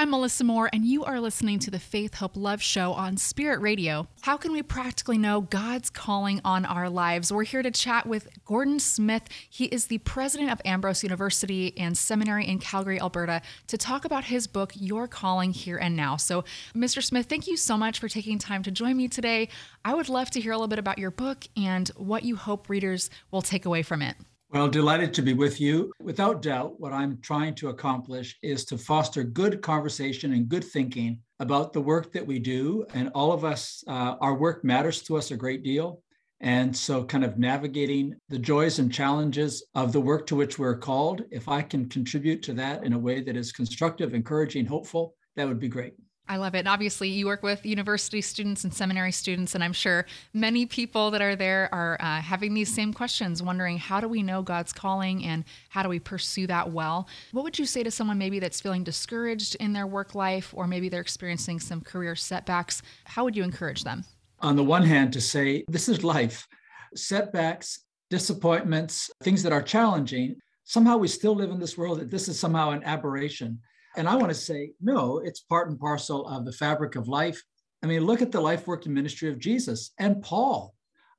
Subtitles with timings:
[0.00, 3.60] I'm Melissa Moore, and you are listening to the Faith, Hope, Love show on Spirit
[3.60, 4.06] Radio.
[4.20, 7.32] How can we practically know God's calling on our lives?
[7.32, 9.24] We're here to chat with Gordon Smith.
[9.50, 14.22] He is the president of Ambrose University and Seminary in Calgary, Alberta, to talk about
[14.22, 16.16] his book, Your Calling Here and Now.
[16.16, 16.44] So,
[16.76, 17.02] Mr.
[17.02, 19.48] Smith, thank you so much for taking time to join me today.
[19.84, 22.68] I would love to hear a little bit about your book and what you hope
[22.68, 24.14] readers will take away from it.
[24.50, 25.92] Well, delighted to be with you.
[26.00, 31.20] Without doubt, what I'm trying to accomplish is to foster good conversation and good thinking
[31.38, 32.86] about the work that we do.
[32.94, 36.02] And all of us, uh, our work matters to us a great deal.
[36.40, 40.78] And so, kind of navigating the joys and challenges of the work to which we're
[40.78, 45.14] called, if I can contribute to that in a way that is constructive, encouraging, hopeful,
[45.36, 45.92] that would be great.
[46.28, 46.60] I love it.
[46.60, 51.10] And obviously, you work with university students and seminary students, and I'm sure many people
[51.10, 54.72] that are there are uh, having these same questions, wondering how do we know God's
[54.72, 57.08] calling and how do we pursue that well?
[57.32, 60.66] What would you say to someone maybe that's feeling discouraged in their work life, or
[60.66, 62.82] maybe they're experiencing some career setbacks?
[63.04, 64.04] How would you encourage them?
[64.40, 66.46] On the one hand, to say this is life,
[66.94, 70.36] setbacks, disappointments, things that are challenging.
[70.64, 73.60] Somehow we still live in this world that this is somehow an aberration
[73.96, 77.42] and I want to say, no, it's part and parcel of the fabric of life.
[77.82, 80.74] I mean, look at the life work, and ministry of Jesus and Paul.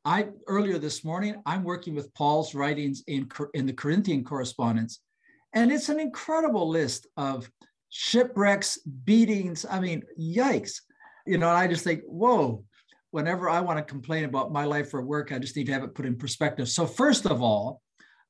[0.05, 5.01] I earlier this morning, I'm working with Paul's writings in, in the Corinthian correspondence,
[5.53, 7.49] and it's an incredible list of
[7.89, 9.65] shipwrecks, beatings.
[9.69, 10.81] I mean, yikes.
[11.25, 12.63] You know, I just think, whoa,
[13.11, 15.83] whenever I want to complain about my life or work, I just need to have
[15.83, 16.69] it put in perspective.
[16.69, 17.81] So, first of all,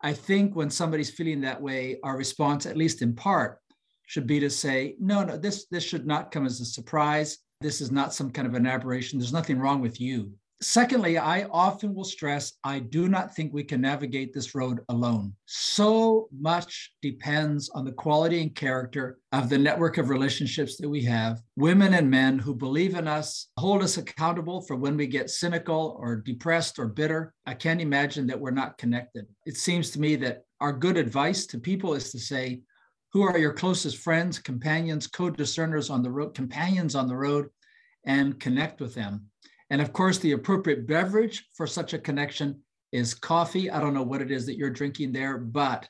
[0.02, 3.60] I think when somebody's feeling that way, our response, at least in part,
[4.10, 7.38] should be to say, no, no, this, this should not come as a surprise.
[7.62, 9.20] This is not some kind of an aberration.
[9.20, 10.32] There's nothing wrong with you.
[10.62, 15.34] Secondly, I often will stress I do not think we can navigate this road alone.
[15.46, 21.04] So much depends on the quality and character of the network of relationships that we
[21.04, 25.30] have, women and men who believe in us, hold us accountable for when we get
[25.30, 27.32] cynical or depressed or bitter.
[27.46, 29.28] I can't imagine that we're not connected.
[29.46, 32.64] It seems to me that our good advice to people is to say,
[33.12, 37.48] who are your closest friends, companions, co-discerners on the road, companions on the road,
[38.06, 39.26] and connect with them.
[39.70, 42.62] And of course, the appropriate beverage for such a connection
[42.92, 43.70] is coffee.
[43.70, 45.88] I don't know what it is that you're drinking there, but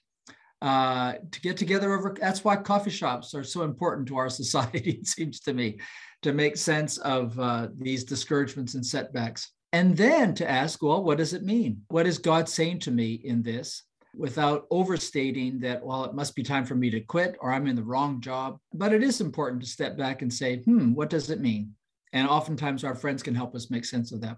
[0.61, 4.91] uh, to get together over, that's why coffee shops are so important to our society,
[4.91, 5.79] it seems to me,
[6.21, 9.51] to make sense of uh, these discouragements and setbacks.
[9.71, 11.83] And then to ask, well, what does it mean?
[11.89, 13.83] What is God saying to me in this?
[14.19, 17.75] Without overstating that, well, it must be time for me to quit or I'm in
[17.77, 18.59] the wrong job.
[18.73, 21.73] But it is important to step back and say, hmm, what does it mean?
[22.11, 24.37] And oftentimes our friends can help us make sense of that.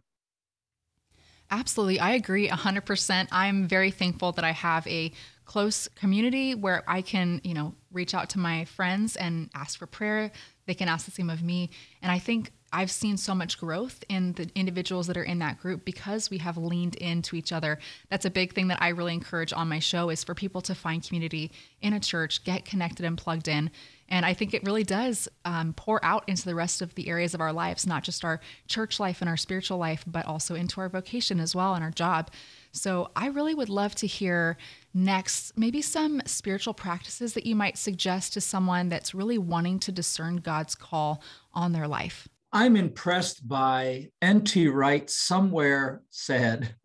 [1.50, 2.00] Absolutely.
[2.00, 3.28] I agree 100%.
[3.32, 5.12] I'm very thankful that I have a
[5.46, 9.88] close community where I can, you know, reach out to my friends and ask for
[9.88, 10.32] prayer.
[10.68, 11.72] They can ask the same of me.
[12.02, 15.60] And I think I've seen so much growth in the individuals that are in that
[15.60, 17.80] group because we have leaned into each other.
[18.10, 20.76] That's a big thing that I really encourage on my show is for people to
[20.76, 23.72] find community in a church, get connected and plugged in.
[24.08, 27.34] And I think it really does um, pour out into the rest of the areas
[27.34, 30.82] of our lives, not just our church life and our spiritual life, but also into
[30.82, 32.30] our vocation as well and our job.
[32.74, 34.58] So I really would love to hear
[34.94, 39.92] next maybe some spiritual practices that you might suggest to someone that's really wanting to
[39.92, 41.22] discern God's call
[41.54, 42.28] on their life.
[42.54, 44.68] I'm impressed by N.T.
[44.68, 46.76] Wright somewhere said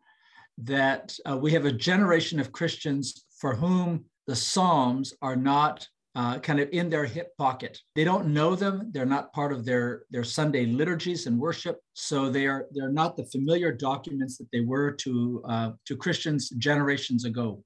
[0.59, 6.39] that uh, we have a generation of Christians for whom the Psalms are not uh,
[6.39, 7.79] kind of in their hip pocket.
[7.97, 8.91] They don't know them.
[8.93, 11.81] They're not part of their, their Sunday liturgies and worship.
[11.95, 16.49] So they are they're not the familiar documents that they were to uh, to Christians
[16.51, 17.63] generations ago.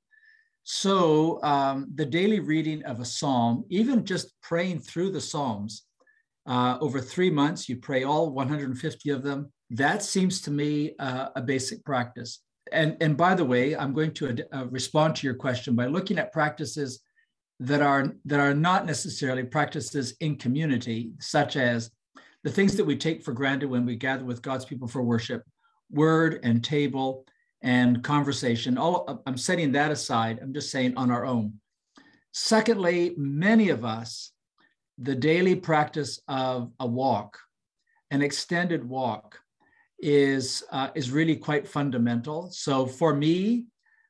[0.65, 5.84] So um, the daily reading of a psalm, even just praying through the psalms,
[6.47, 9.53] uh, over three months, you pray all 150 of them.
[9.71, 12.43] That seems to me uh, a basic practice.
[12.73, 16.19] And, and by the way, I'm going to uh, respond to your question by looking
[16.19, 17.01] at practices
[17.61, 21.91] that are, that are not necessarily practices in community, such as
[22.43, 25.43] the things that we take for granted when we gather with God's people for worship,
[25.91, 27.27] word and table
[27.63, 28.78] and conversation.
[28.78, 30.39] All I'm setting that aside.
[30.41, 31.54] I'm just saying on our own.
[32.33, 34.33] Secondly, many of us
[35.00, 37.38] the daily practice of a walk,
[38.10, 39.38] an extended walk,
[39.98, 42.50] is uh, is really quite fundamental.
[42.50, 43.66] So for me,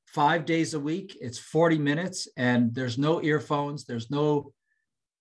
[0.06, 3.84] five days a week, it's 40 minutes, and there's no earphones.
[3.84, 4.52] There's no.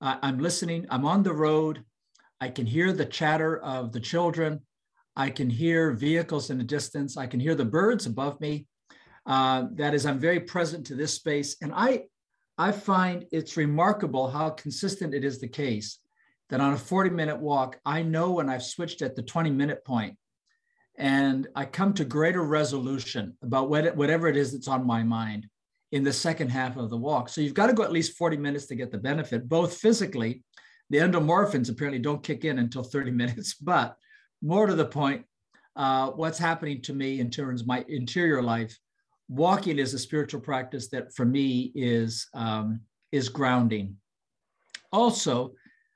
[0.01, 0.88] Uh, I'm listening.
[0.89, 1.83] I'm on the road.
[2.42, 4.62] I can hear the chatter of the children.
[5.16, 7.18] I can hear vehicles in the distance.
[7.18, 8.66] I can hear the birds above me.
[9.25, 12.06] Uh, that is, I'm very present to this space, and I
[12.60, 16.00] I find it's remarkable how consistent it is the case
[16.50, 19.86] that on a 40 minute walk, I know when I've switched at the 20 minute
[19.86, 20.18] point
[20.98, 25.48] and I come to greater resolution about what, whatever it is that's on my mind
[25.94, 27.30] in the second half of the walk.
[27.30, 30.44] So you've got to go at least 40 minutes to get the benefit, both physically.
[30.90, 33.96] The endomorphins apparently don't kick in until 30 minutes, but
[34.42, 35.24] more to the point,
[35.78, 38.78] uh, what's happening to me in terms of my interior life,
[39.30, 42.81] walking is a spiritual practice that for me is, um,
[43.12, 43.96] is grounding.
[44.92, 45.54] Also,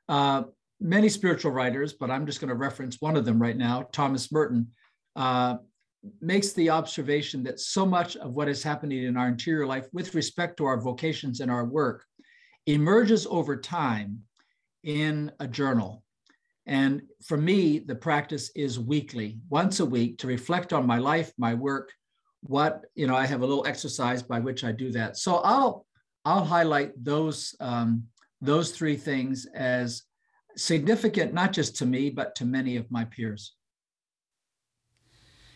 [0.07, 0.43] uh,
[0.79, 4.31] many spiritual writers, but I'm just going to reference one of them right now, Thomas
[4.31, 4.67] Merton,
[5.15, 5.57] uh,
[6.21, 10.13] makes the observation that so much of what is happening in our interior life with
[10.13, 12.05] respect to our vocations and our work
[12.65, 14.19] emerges over time
[14.83, 16.03] in a journal.
[16.65, 21.31] And for me, the practice is weekly, once a week, to reflect on my life,
[21.37, 21.91] my work,
[22.43, 25.17] what, you know, I have a little exercise by which I do that.
[25.17, 25.85] So I'll
[26.25, 28.03] I'll highlight those um,
[28.41, 30.03] those three things as
[30.55, 33.55] significant, not just to me, but to many of my peers.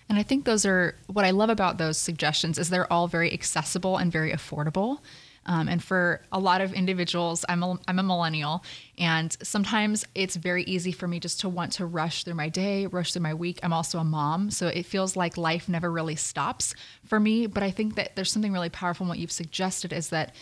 [0.10, 3.32] And I think those are what I love about those suggestions is they're all very
[3.34, 5.00] accessible and very affordable.
[5.48, 8.64] Um, and for a lot of individuals, I'm a, I'm a millennial,
[8.98, 12.86] and sometimes it's very easy for me just to want to rush through my day,
[12.86, 13.60] rush through my week.
[13.64, 17.48] I'm also a mom, so it feels like life never really stops for me.
[17.48, 20.36] But I think that there's something really powerful in what you've suggested is that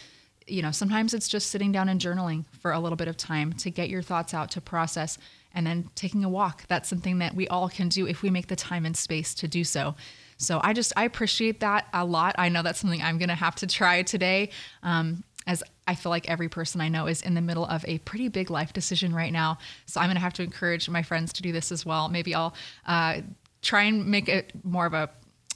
[0.48, 3.54] you know, sometimes it's just sitting down and journaling for a little bit of time
[3.54, 5.18] to get your thoughts out, to process,
[5.54, 6.64] and then taking a walk.
[6.68, 9.48] That's something that we all can do if we make the time and space to
[9.48, 9.96] do so.
[10.38, 12.36] So I just, I appreciate that a lot.
[12.38, 14.50] I know that's something I'm going to have to try today.
[14.84, 18.00] Um, as I feel like every person I know is in the middle of a
[18.00, 19.60] pretty big life decision right now.
[19.86, 22.10] So I'm going to have to encourage my friends to do this as well.
[22.10, 22.56] Maybe I'll
[22.88, 23.22] uh,
[23.62, 25.10] try and make it more of a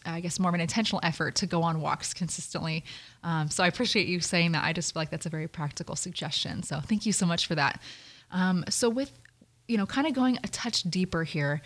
[0.06, 2.86] I guess more of an intentional effort to go on walks consistently.
[3.22, 4.64] Um, so I appreciate you saying that.
[4.64, 6.64] I just feel like that's a very practical suggestion.
[6.64, 7.81] So thank you so much for that.
[8.31, 9.12] Um, so with
[9.68, 11.62] you know, kind of going a touch deeper here,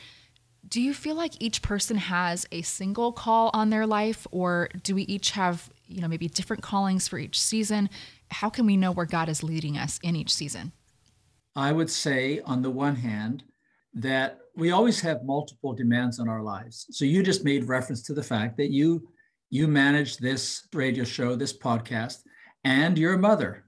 [0.67, 4.95] do you feel like each person has a single call on their life, or do
[4.95, 7.89] we each have you know maybe different callings for each season?
[8.31, 10.71] How can we know where God is leading us in each season?
[11.55, 13.43] I would say, on the one hand,
[13.93, 16.87] that we always have multiple demands on our lives.
[16.91, 19.07] So you just made reference to the fact that you
[19.49, 22.19] you manage this radio show, this podcast,
[22.63, 23.65] and you're mother.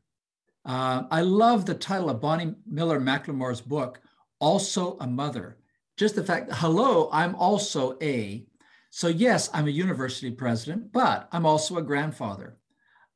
[0.65, 3.99] Uh, I love the title of Bonnie Miller McLemore's book,
[4.39, 5.57] Also a Mother.
[5.97, 8.45] Just the fact, hello, I'm also a.
[8.89, 12.57] So, yes, I'm a university president, but I'm also a grandfather.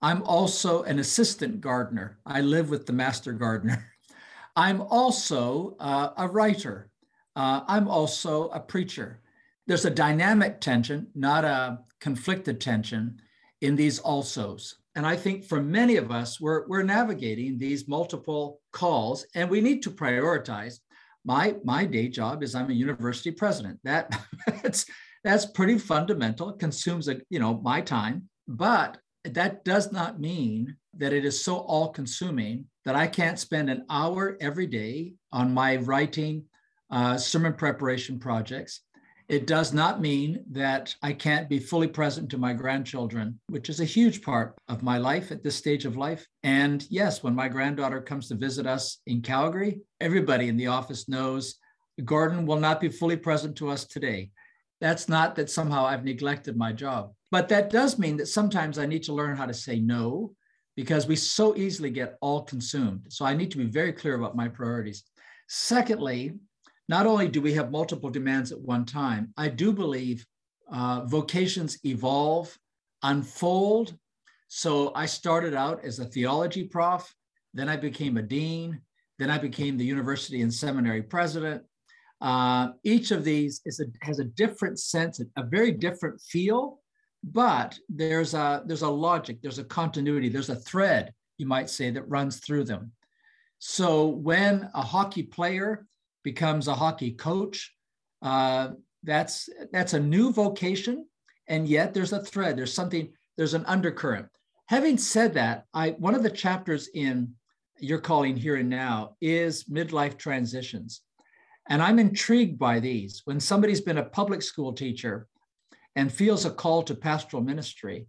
[0.02, 2.20] I'm also an assistant gardener.
[2.26, 3.86] I live with the master gardener.
[4.56, 6.90] I'm also uh, a writer.
[7.36, 9.22] Uh, I'm also a preacher.
[9.68, 13.20] There's a dynamic tension, not a conflicted tension,
[13.62, 14.76] in these alsos.
[14.96, 19.62] And I think for many of us, we're, we're navigating these multiple calls and we
[19.62, 20.80] need to prioritize.
[21.26, 23.80] My, my day job is I'm a university president.
[23.84, 24.20] That,
[24.64, 24.86] that's,
[25.24, 26.50] that's pretty fundamental.
[26.50, 31.44] It consumes a, you know, my time, but that does not mean that it is
[31.44, 36.46] so all consuming that I can't spend an hour every day on my writing
[36.92, 38.82] uh, sermon preparation projects.
[39.30, 43.80] It does not mean that I can't be fully present to my grandchildren, which is
[43.80, 46.26] a huge part of my life at this stage of life.
[46.42, 51.08] And yes, when my granddaughter comes to visit us in Calgary, everybody in the office
[51.08, 51.60] knows
[52.04, 54.32] Gordon will not be fully present to us today.
[54.82, 58.88] That's not that somehow I've neglected my job, but that does mean that sometimes I
[58.88, 60.34] need to learn how to say no
[60.76, 63.02] because we so easily get all consumed.
[63.10, 65.04] So I need to be very clear about my priorities.
[65.48, 66.34] Secondly,
[66.90, 70.26] not only do we have multiple demands at one time, I do believe
[70.72, 72.58] uh, vocations evolve,
[73.04, 73.96] unfold.
[74.48, 77.14] So I started out as a theology prof,
[77.54, 78.82] then I became a dean,
[79.20, 81.64] then I became the university and seminary president.
[82.22, 86.80] Uh, each of these is a, has a different sense, a very different feel,
[87.24, 91.92] but there's a there's a logic, there's a continuity, there's a thread, you might say,
[91.92, 92.92] that runs through them.
[93.60, 95.86] So when a hockey player
[96.24, 97.74] becomes a hockey coach.
[98.22, 98.70] Uh,
[99.04, 101.06] that's that's a new vocation,
[101.48, 102.58] and yet there's a thread.
[102.58, 103.14] There's something.
[103.38, 104.28] There's an undercurrent.
[104.68, 107.34] Having said that, I one of the chapters in
[107.80, 111.02] your calling here and now is midlife transitions,
[111.70, 113.22] and I'm intrigued by these.
[113.26, 115.28] When somebody's been a public school teacher
[115.96, 118.08] and feels a call to pastoral ministry,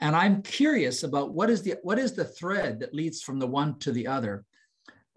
[0.00, 3.46] and I'm curious about what is the what is the thread that leads from the
[3.46, 4.44] one to the other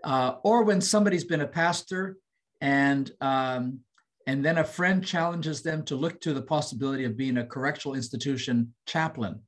[0.03, 2.17] uh, or when somebody's been a pastor
[2.59, 3.79] and um,
[4.27, 7.95] and then a friend challenges them to look to the possibility of being a correctional
[7.95, 9.39] institution chaplain.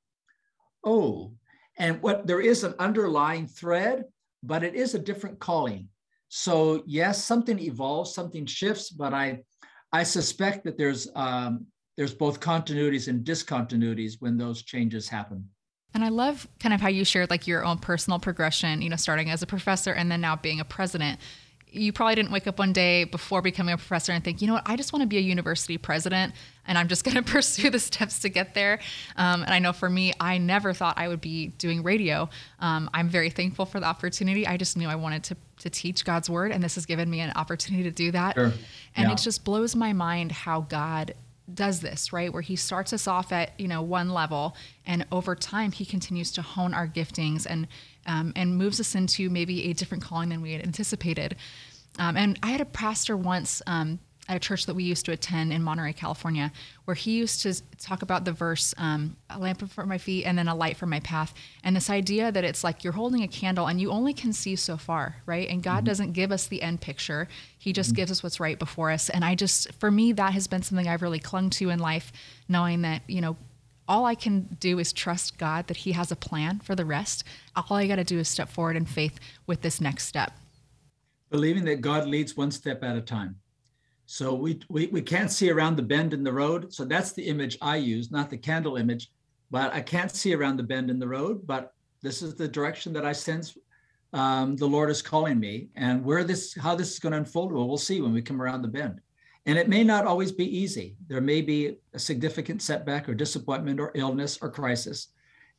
[0.84, 1.34] Oh,
[1.78, 4.06] and what there is an underlying thread,
[4.42, 5.90] but it is a different calling.
[6.30, 9.44] So yes, something evolves, something shifts, but I
[9.92, 15.48] I suspect that there's um, there's both continuities and discontinuities when those changes happen.
[15.94, 18.96] And I love kind of how you shared like your own personal progression, you know,
[18.96, 21.20] starting as a professor and then now being a president
[21.74, 24.54] you probably didn't wake up one day before becoming a professor and think, you know
[24.54, 26.34] what, I just want to be a university president
[26.68, 28.80] and I'm just going to pursue the steps to get there.
[29.18, 32.30] Um, and I know for me, I never thought I would be doing radio.
[32.60, 34.46] Um, I'm very thankful for the opportunity.
[34.46, 37.20] I just knew I wanted to, to teach God's word, and this has given me
[37.20, 38.36] an opportunity to do that.
[38.36, 38.54] Sure.
[38.96, 39.12] And yeah.
[39.12, 41.16] it just blows my mind how God
[41.54, 45.36] does this right where he starts us off at you know one level and over
[45.36, 47.68] time he continues to hone our giftings and
[48.06, 51.36] um, and moves us into maybe a different calling than we had anticipated.
[52.00, 55.12] Um, and I had a pastor once um, at a church that we used to
[55.12, 56.52] attend in Monterey, California,
[56.86, 60.38] where he used to talk about the verse, um, a lamp for my feet and
[60.38, 61.34] then a light for my path.
[61.64, 64.56] And this idea that it's like you're holding a candle and you only can see
[64.56, 65.50] so far, right?
[65.50, 65.86] And God mm-hmm.
[65.86, 67.28] doesn't give us the end picture,
[67.58, 67.98] He just mm-hmm.
[67.98, 69.10] gives us what's right before us.
[69.10, 72.14] And I just, for me, that has been something I've really clung to in life,
[72.48, 73.36] knowing that, you know,
[73.90, 77.26] all I can do is trust God that He has a plan for the rest.
[77.56, 80.32] All I got to do is step forward in faith with this next step.
[81.30, 83.36] Believing that God leads one step at a time.
[84.06, 86.74] So we, we, we can't see around the bend in the road.
[86.74, 89.12] So that's the image I use, not the candle image.
[89.50, 91.46] But I can't see around the bend in the road.
[91.46, 93.58] But this is the direction that I sense
[94.14, 95.70] um, the Lord is calling me.
[95.76, 98.42] And where this, how this is going to unfold, well, we'll see when we come
[98.42, 99.02] around the bend.
[99.46, 100.96] And it may not always be easy.
[101.08, 105.10] There may be a significant setback or disappointment or illness or crisis.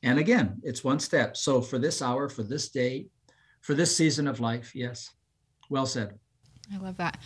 [0.03, 1.37] And again, it's one step.
[1.37, 3.07] So for this hour, for this day,
[3.61, 5.11] for this season of life, yes.
[5.69, 6.19] Well said.
[6.73, 7.19] I love that.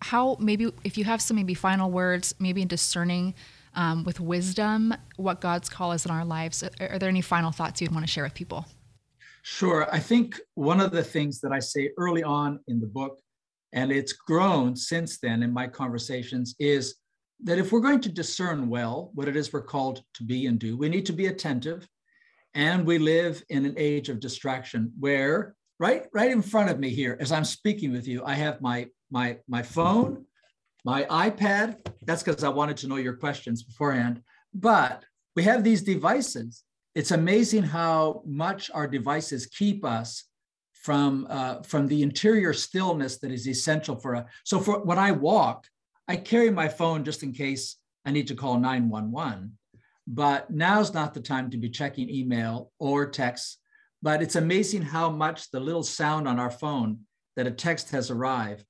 [0.00, 3.34] How maybe if you have some maybe final words, maybe in discerning
[3.74, 7.52] um, with wisdom what God's call is in our lives, are, are there any final
[7.52, 8.66] thoughts you'd want to share with people?
[9.42, 9.88] Sure.
[9.92, 13.20] I think one of the things that I say early on in the book
[13.72, 16.96] and it's grown since then in my conversations, is
[17.42, 20.58] that if we're going to discern well what it is we're called to be and
[20.58, 21.86] do, we need to be attentive.
[22.54, 26.90] And we live in an age of distraction where right right in front of me
[26.90, 30.24] here as i'm speaking with you i have my my my phone
[30.84, 31.76] my ipad.
[32.02, 34.22] That's because i wanted to know your questions beforehand.
[34.54, 35.04] But
[35.36, 36.64] we have these devices.
[36.94, 40.24] It's amazing how much our devices keep us
[40.72, 45.12] from uh, from the interior stillness that is essential for a so for when i
[45.12, 45.66] walk
[46.08, 49.58] i carry my phone just in case i need to call 911
[50.06, 53.58] but now's not the time to be checking email or text
[54.02, 56.98] but it's amazing how much the little sound on our phone
[57.36, 58.64] that a text has arrived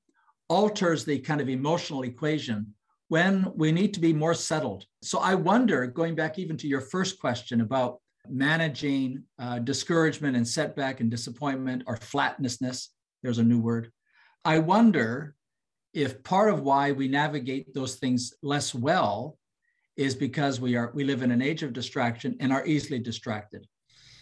[0.48, 2.74] alters the kind of emotional equation
[3.08, 6.80] when we need to be more settled so i wonder going back even to your
[6.80, 12.90] first question about managing uh, discouragement and setback and disappointment or flatnessness.
[13.22, 13.90] There's a new word.
[14.44, 15.34] I wonder
[15.92, 19.38] if part of why we navigate those things less well
[19.96, 23.66] is because we are we live in an age of distraction and are easily distracted.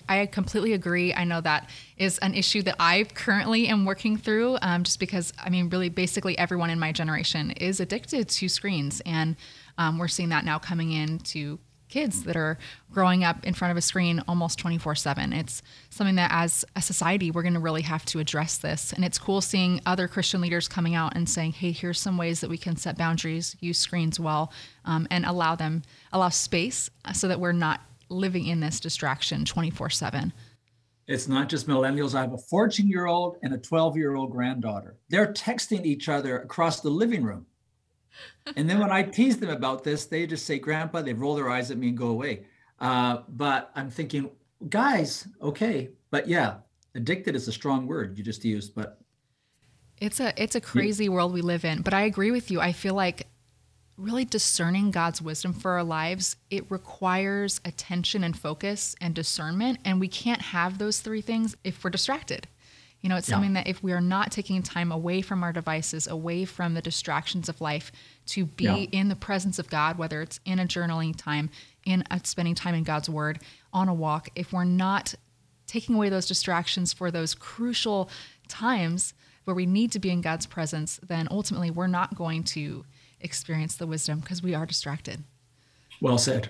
[0.09, 1.13] I completely agree.
[1.13, 5.33] I know that is an issue that I currently am working through, um, just because
[5.43, 9.37] I mean, really, basically everyone in my generation is addicted to screens, and
[9.77, 12.59] um, we're seeing that now coming in to kids that are
[12.93, 15.33] growing up in front of a screen almost 24 7.
[15.33, 18.93] It's something that, as a society, we're going to really have to address this.
[18.93, 22.41] And it's cool seeing other Christian leaders coming out and saying, hey, here's some ways
[22.41, 24.53] that we can set boundaries, use screens well,
[24.85, 29.91] um, and allow them, allow space so that we're not living in this distraction 24
[29.91, 30.33] 7.
[31.07, 32.15] It's not just millennials.
[32.15, 34.97] I have a 14 year old and a 12 year old granddaughter.
[35.09, 37.47] They're texting each other across the living room
[38.57, 41.49] and then when I tease them about this, they just say, Grandpa, they roll their
[41.49, 42.45] eyes at me and go away.
[42.81, 44.31] Uh, but I'm thinking,
[44.69, 45.91] guys, okay.
[46.11, 46.57] But yeah,
[46.95, 49.01] addicted is a strong word you just used, but
[50.01, 51.11] it's a it's a crazy yeah.
[51.11, 51.83] world we live in.
[51.83, 52.61] But I agree with you.
[52.61, 53.27] I feel like
[53.99, 59.81] really discerning God's wisdom for our lives, it requires attention and focus and discernment.
[59.85, 62.47] And we can't have those three things if we're distracted.
[63.01, 63.37] You know, it's yeah.
[63.37, 66.83] something that if we are not taking time away from our devices, away from the
[66.83, 67.93] distractions of life,
[68.27, 69.01] to be yeah.
[69.01, 71.51] in the presence of God, whether it's in a journaling time,
[71.85, 73.41] in a, spending time in God's Word,
[73.73, 75.15] on a walk, if we're not
[75.67, 78.11] taking away those distractions for those crucial
[78.49, 79.15] times
[79.45, 82.85] where we need to be in God's presence, then ultimately we're not going to
[83.21, 85.23] experience the wisdom because we are distracted.
[86.01, 86.49] Well said.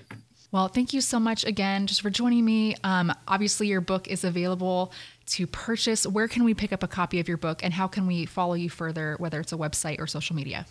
[0.51, 2.75] Well, thank you so much again just for joining me.
[2.83, 4.93] Um, obviously, your book is available
[5.27, 6.07] to purchase.
[6.07, 8.55] Where can we pick up a copy of your book and how can we follow
[8.55, 10.67] you further, whether it's a website or social media?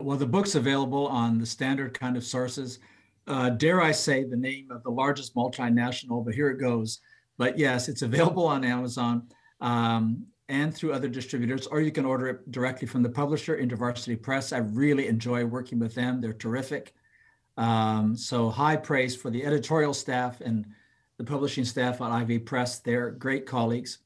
[0.00, 2.80] Well, the book's available on the standard kind of sources.
[3.26, 7.00] Uh, dare I say the name of the largest multinational, but here it goes.
[7.38, 9.28] But yes, it's available on Amazon.
[9.60, 14.20] Um, and through other distributors, or you can order it directly from the publisher, InterVarsity
[14.20, 14.52] Press.
[14.52, 16.20] I really enjoy working with them.
[16.20, 16.92] They're terrific.
[17.56, 20.66] Um, so high praise for the editorial staff and
[21.18, 22.80] the publishing staff at Ivy Press.
[22.80, 23.98] They're great colleagues.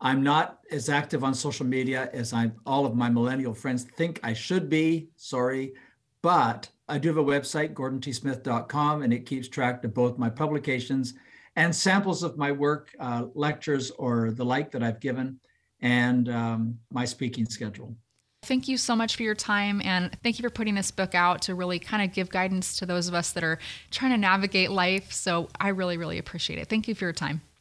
[0.00, 4.18] I'm not as active on social media as I all of my millennial friends think
[4.24, 5.08] I should be.
[5.14, 5.74] Sorry,
[6.20, 11.14] but I do have a website, gordontsmith.com, and it keeps track of both my publications
[11.54, 15.38] and samples of my work, uh, lectures, or the like that I've given,
[15.82, 17.94] and um, my speaking schedule.
[18.44, 21.42] Thank you so much for your time and thank you for putting this book out
[21.42, 23.58] to really kind of give guidance to those of us that are
[23.92, 25.12] trying to navigate life.
[25.12, 26.68] So I really, really appreciate it.
[26.68, 27.42] Thank you for your time.